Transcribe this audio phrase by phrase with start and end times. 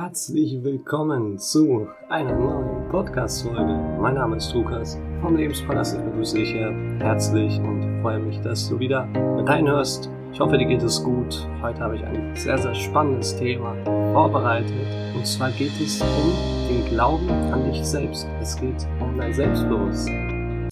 [0.00, 3.98] Herzlich willkommen zu einer neuen Podcast-Folge.
[4.00, 5.96] Mein Name ist Lukas vom Lebenspalast.
[5.96, 9.08] Ich begrüße dich hier herzlich und freue mich, dass du wieder
[9.44, 10.08] reinhörst.
[10.32, 11.48] Ich hoffe, dir geht es gut.
[11.62, 13.74] Heute habe ich ein sehr, sehr spannendes Thema
[14.12, 14.86] vorbereitet.
[15.16, 16.32] Und zwar geht es um
[16.68, 18.28] den Glauben an dich selbst.
[18.40, 20.17] Es geht um dein Selbstbewusstsein.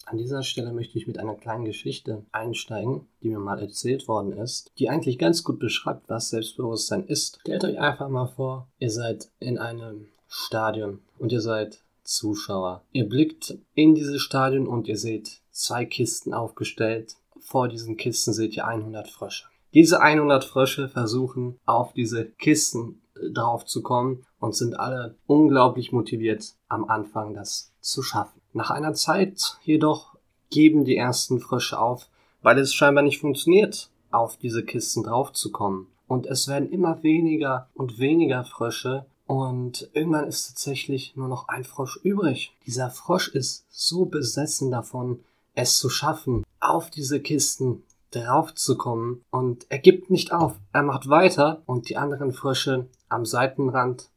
[0.09, 4.33] An dieser Stelle möchte ich mit einer kleinen Geschichte einsteigen, die mir mal erzählt worden
[4.33, 7.41] ist, die eigentlich ganz gut beschreibt, was Selbstbewusstsein ist.
[7.41, 12.85] Stellt euch einfach mal vor, ihr seid in einem Stadion und ihr seid Zuschauer.
[12.93, 17.17] Ihr blickt in dieses Stadion und ihr seht zwei Kisten aufgestellt.
[17.41, 19.47] Vor diesen Kisten seht ihr 100 Frösche.
[19.75, 25.91] Diese 100 Frösche versuchen auf diese Kisten äh, drauf zu kommen und sind alle unglaublich
[25.91, 28.41] motiviert, am Anfang das zu schaffen.
[28.57, 30.17] Nach einer Zeit jedoch
[30.49, 32.09] geben die ersten Frösche auf,
[32.41, 35.89] weil es scheinbar nicht funktioniert, auf diese Kisten draufzukommen.
[36.09, 41.65] Und es werden immer weniger und weniger Frösche und irgendwann ist tatsächlich nur noch ein
[41.65, 42.55] Frosch übrig.
[42.65, 45.21] Dieser Frosch ist so besessen davon,
[45.55, 50.55] es zu schaffen, auf diese Kisten draufzukommen und er gibt nicht auf.
[50.73, 54.09] Er macht weiter und die anderen Frösche am Seitenrand,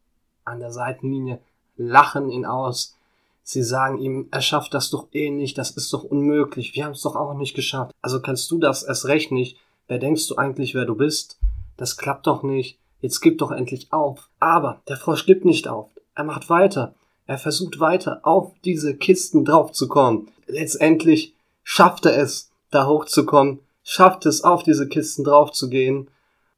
[0.45, 1.41] an der Seitenlinie
[1.75, 2.95] lachen ihn aus
[3.43, 6.91] Sie sagen ihm, er schafft das doch eh nicht, das ist doch unmöglich, wir haben
[6.91, 7.93] es doch auch nicht geschafft.
[8.01, 9.57] Also kannst du das erst recht nicht.
[9.87, 11.39] Wer denkst du eigentlich, wer du bist?
[11.77, 12.77] Das klappt doch nicht.
[13.01, 14.29] Jetzt gib doch endlich auf.
[14.39, 15.89] Aber der Frosch gibt nicht auf.
[16.15, 16.93] Er macht weiter.
[17.25, 20.29] Er versucht weiter auf diese Kisten draufzukommen.
[20.47, 26.09] Letztendlich schafft er es, da hochzukommen, schafft es, auf diese Kisten draufzugehen.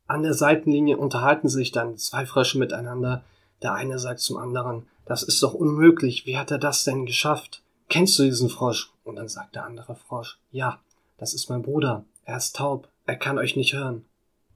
[0.08, 3.24] An der Seitenlinie unterhalten sich dann zwei Frösche miteinander.
[3.62, 6.26] Der eine sagt zum anderen, das ist doch unmöglich.
[6.26, 7.62] Wie hat er das denn geschafft?
[7.90, 8.92] Kennst du diesen Frosch?
[9.04, 10.80] Und dann sagt der andere Frosch, ja,
[11.18, 12.06] das ist mein Bruder.
[12.26, 12.88] Er ist taub.
[13.06, 14.06] Er kann euch nicht hören.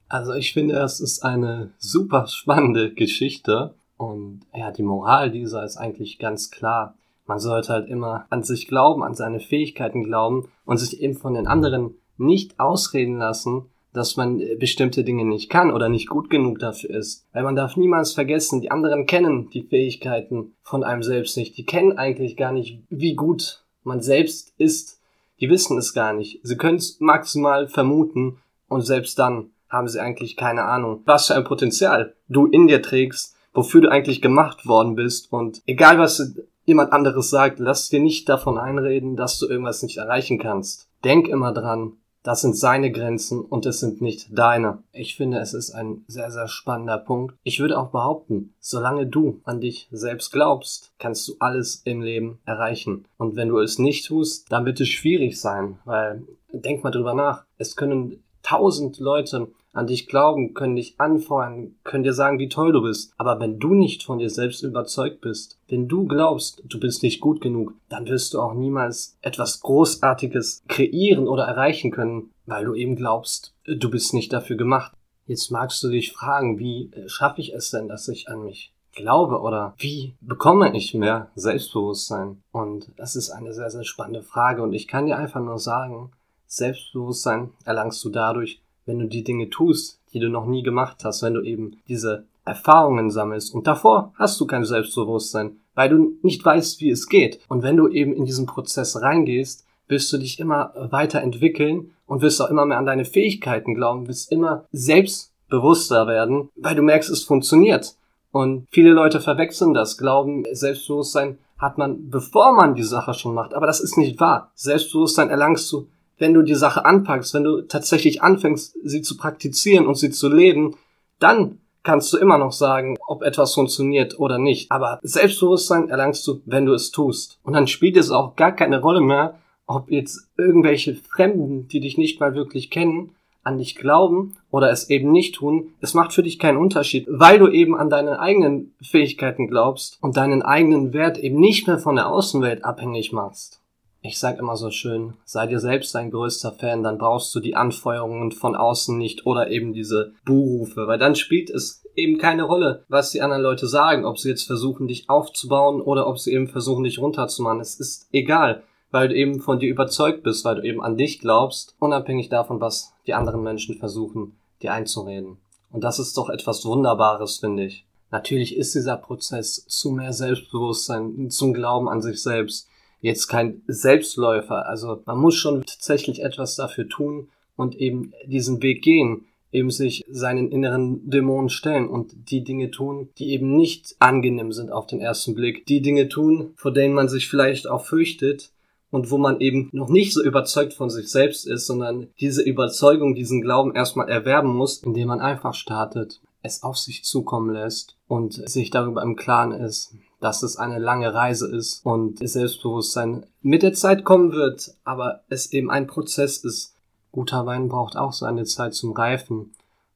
[0.08, 3.74] Also ich finde, das ist eine super spannende Geschichte.
[3.96, 6.94] Und ja, die Moral dieser ist eigentlich ganz klar.
[7.26, 11.34] Man sollte halt immer an sich glauben, an seine Fähigkeiten glauben und sich eben von
[11.34, 16.30] den anderen nicht ausreden lassen, dass man äh, bestimmte Dinge nicht kann oder nicht gut
[16.30, 17.26] genug dafür ist.
[17.32, 21.56] Weil man darf niemals vergessen, die anderen kennen die Fähigkeiten von einem selbst nicht.
[21.56, 25.00] Die kennen eigentlich gar nicht, wie gut man selbst ist.
[25.40, 26.40] Die wissen es gar nicht.
[26.42, 31.34] Sie können es maximal vermuten und selbst dann haben sie eigentlich keine Ahnung, was für
[31.34, 36.36] ein Potenzial du in dir trägst, wofür du eigentlich gemacht worden bist und egal was
[36.64, 40.88] jemand anderes sagt, lass dir nicht davon einreden, dass du irgendwas nicht erreichen kannst.
[41.04, 41.92] Denk immer dran,
[42.26, 44.82] das sind seine Grenzen und es sind nicht deine.
[44.92, 47.36] Ich finde, es ist ein sehr, sehr spannender Punkt.
[47.44, 52.40] Ich würde auch behaupten, solange du an dich selbst glaubst, kannst du alles im Leben
[52.44, 53.04] erreichen.
[53.16, 57.14] Und wenn du es nicht tust, dann wird es schwierig sein, weil denk mal drüber
[57.14, 57.44] nach.
[57.58, 62.72] Es können tausend Leute an dich glauben, können dich anfeuern, können dir sagen, wie toll
[62.72, 63.12] du bist.
[63.18, 67.20] Aber wenn du nicht von dir selbst überzeugt bist, wenn du glaubst, du bist nicht
[67.20, 72.74] gut genug, dann wirst du auch niemals etwas Großartiges kreieren oder erreichen können, weil du
[72.74, 74.92] eben glaubst, du bist nicht dafür gemacht.
[75.26, 78.72] Jetzt magst du dich fragen, wie äh, schaffe ich es denn, dass ich an mich
[78.92, 82.42] glaube oder wie bekomme ich mehr Selbstbewusstsein?
[82.50, 86.12] Und das ist eine sehr, sehr spannende Frage und ich kann dir einfach nur sagen,
[86.46, 91.22] Selbstbewusstsein erlangst du dadurch, wenn du die Dinge tust, die du noch nie gemacht hast,
[91.22, 93.54] wenn du eben diese Erfahrungen sammelst.
[93.54, 97.40] Und davor hast du kein Selbstbewusstsein, weil du nicht weißt, wie es geht.
[97.48, 102.40] Und wenn du eben in diesen Prozess reingehst, wirst du dich immer weiterentwickeln und wirst
[102.40, 107.24] auch immer mehr an deine Fähigkeiten glauben, wirst immer selbstbewusster werden, weil du merkst, es
[107.24, 107.96] funktioniert.
[108.32, 113.54] Und viele Leute verwechseln das, glauben, Selbstbewusstsein hat man, bevor man die Sache schon macht.
[113.54, 114.50] Aber das ist nicht wahr.
[114.54, 119.86] Selbstbewusstsein erlangst du wenn du die Sache anpackst, wenn du tatsächlich anfängst, sie zu praktizieren
[119.86, 120.76] und sie zu leben,
[121.18, 124.72] dann kannst du immer noch sagen, ob etwas funktioniert oder nicht.
[124.72, 127.38] Aber Selbstbewusstsein erlangst du, wenn du es tust.
[127.44, 131.96] Und dann spielt es auch gar keine Rolle mehr, ob jetzt irgendwelche Fremden, die dich
[131.96, 133.12] nicht mal wirklich kennen,
[133.44, 135.74] an dich glauben oder es eben nicht tun.
[135.80, 140.16] Es macht für dich keinen Unterschied, weil du eben an deine eigenen Fähigkeiten glaubst und
[140.16, 143.60] deinen eigenen Wert eben nicht mehr von der Außenwelt abhängig machst.
[144.02, 147.56] Ich sag immer so schön, sei dir selbst dein größter Fan, dann brauchst du die
[147.56, 152.84] Anfeuerungen von außen nicht oder eben diese Buhrufe, weil dann spielt es eben keine Rolle,
[152.88, 156.46] was die anderen Leute sagen, ob sie jetzt versuchen, dich aufzubauen oder ob sie eben
[156.46, 157.60] versuchen, dich runterzumachen.
[157.60, 161.20] Es ist egal, weil du eben von dir überzeugt bist, weil du eben an dich
[161.20, 165.38] glaubst, unabhängig davon, was die anderen Menschen versuchen, dir einzureden.
[165.70, 167.84] Und das ist doch etwas Wunderbares, finde ich.
[168.10, 172.68] Natürlich ist dieser Prozess zu mehr Selbstbewusstsein, zum Glauben an sich selbst,
[173.00, 174.66] jetzt kein Selbstläufer.
[174.66, 180.04] Also man muss schon tatsächlich etwas dafür tun und eben diesen Weg gehen, eben sich
[180.08, 185.00] seinen inneren Dämonen stellen und die Dinge tun, die eben nicht angenehm sind auf den
[185.00, 185.66] ersten Blick.
[185.66, 188.50] Die Dinge tun, vor denen man sich vielleicht auch fürchtet,
[188.90, 193.14] und wo man eben noch nicht so überzeugt von sich selbst ist, sondern diese Überzeugung,
[193.14, 198.48] diesen Glauben erstmal erwerben muss, indem man einfach startet, es auf sich zukommen lässt und
[198.48, 203.74] sich darüber im Klaren ist, dass es eine lange Reise ist und Selbstbewusstsein mit der
[203.74, 206.74] Zeit kommen wird, aber es eben ein Prozess ist.
[207.12, 209.52] Guter Wein braucht auch seine Zeit zum Reifen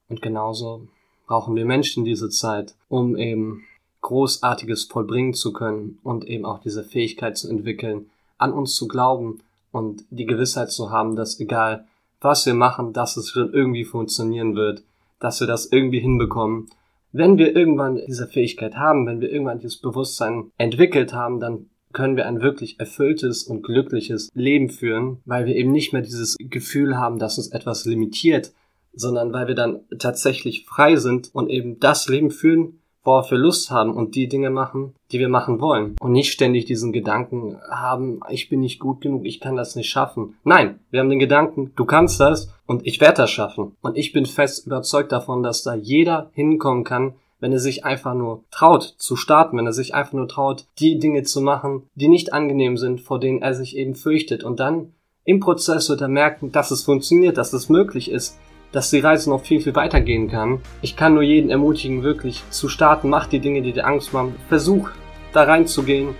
[0.09, 0.87] und genauso
[1.27, 3.63] brauchen wir Menschen diese Zeit, um eben
[4.01, 9.39] Großartiges vollbringen zu können und eben auch diese Fähigkeit zu entwickeln, an uns zu glauben
[9.71, 11.87] und die Gewissheit zu haben, dass egal
[12.19, 14.83] was wir machen, dass es schon irgendwie funktionieren wird,
[15.19, 16.69] dass wir das irgendwie hinbekommen.
[17.11, 22.15] Wenn wir irgendwann diese Fähigkeit haben, wenn wir irgendwann dieses Bewusstsein entwickelt haben, dann können
[22.15, 26.97] wir ein wirklich erfülltes und glückliches Leben führen, weil wir eben nicht mehr dieses Gefühl
[26.97, 28.53] haben, dass uns etwas limitiert,
[28.93, 33.71] sondern weil wir dann tatsächlich frei sind und eben das Leben führen, worauf wir Lust
[33.71, 35.95] haben und die Dinge machen, die wir machen wollen.
[35.99, 39.89] Und nicht ständig diesen Gedanken haben, ich bin nicht gut genug, ich kann das nicht
[39.89, 40.35] schaffen.
[40.43, 43.75] Nein, wir haben den Gedanken, du kannst das und ich werde das schaffen.
[43.81, 48.13] Und ich bin fest überzeugt davon, dass da jeder hinkommen kann, wenn er sich einfach
[48.13, 52.07] nur traut zu starten, wenn er sich einfach nur traut, die Dinge zu machen, die
[52.07, 54.43] nicht angenehm sind, vor denen er sich eben fürchtet.
[54.43, 54.93] Und dann
[55.25, 58.37] im Prozess wird er merken, dass es funktioniert, dass es möglich ist,
[58.71, 60.59] dass die Reise noch viel, viel weiter gehen kann.
[60.81, 63.09] Ich kann nur jeden ermutigen, wirklich zu starten.
[63.09, 64.35] Mach die Dinge, die dir Angst machen.
[64.49, 64.89] Versuch,
[65.33, 66.15] da reinzugehen.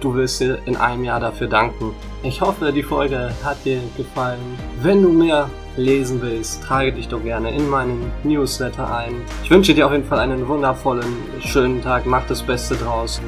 [0.00, 1.92] Du wirst dir in einem Jahr dafür danken.
[2.22, 4.40] Ich hoffe, die Folge hat dir gefallen.
[4.82, 9.14] Wenn du mehr lesen willst, trage dich doch gerne in meinen Newsletter ein.
[9.42, 12.06] Ich wünsche dir auf jeden Fall einen wundervollen, schönen Tag.
[12.06, 13.20] Mach das Beste draus.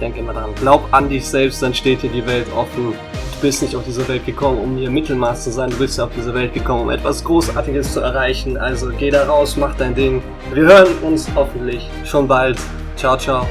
[0.00, 0.50] Denk immer dran.
[0.60, 2.92] Glaub an dich selbst, dann steht dir die Welt offen.
[3.36, 5.68] Du bist nicht auf diese Welt gekommen, um hier Mittelmaß zu sein.
[5.68, 8.56] Du bist auf diese Welt gekommen, um etwas Großartiges zu erreichen.
[8.56, 10.22] Also geh da raus, mach dein Ding.
[10.54, 12.58] Wir hören uns hoffentlich schon bald.
[12.96, 13.46] Ciao, ciao.